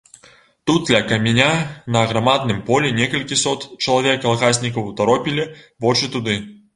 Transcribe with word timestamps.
Тут 0.69 0.83
ля 0.93 0.99
каменя 1.09 1.49
на 1.95 1.99
аграмадным 2.07 2.63
полі 2.69 2.93
некалькі 3.01 3.37
сот 3.41 3.67
чалавек 3.85 4.17
калгаснікаў 4.23 4.89
утаропілі 4.93 5.45
вочы 5.87 6.11
туды. 6.17 6.35